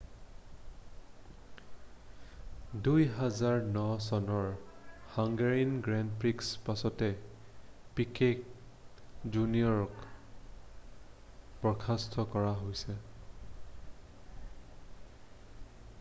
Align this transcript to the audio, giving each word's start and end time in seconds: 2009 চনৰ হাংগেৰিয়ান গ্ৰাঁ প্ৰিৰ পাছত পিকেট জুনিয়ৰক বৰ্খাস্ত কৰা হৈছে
2009 2.85 3.89
চনৰ 4.05 4.47
হাংগেৰিয়ান 5.17 5.75
গ্ৰাঁ 5.87 6.09
প্ৰিৰ 6.23 6.47
পাছত 6.69 7.09
পিকেট 7.99 9.31
জুনিয়ৰক 9.35 10.05
বৰ্খাস্ত 11.67 12.27
কৰা 12.37 12.55
হৈছে 12.63 12.97